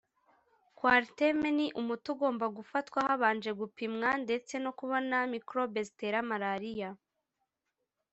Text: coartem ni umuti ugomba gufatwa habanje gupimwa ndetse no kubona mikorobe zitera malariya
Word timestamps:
coartem 0.77 1.39
ni 1.57 1.67
umuti 1.79 2.07
ugomba 2.13 2.45
gufatwa 2.57 2.99
habanje 3.09 3.51
gupimwa 3.59 4.09
ndetse 4.23 4.53
no 4.63 4.71
kubona 4.79 5.17
mikorobe 5.33 5.79
zitera 5.87 6.19
malariya 6.29 6.89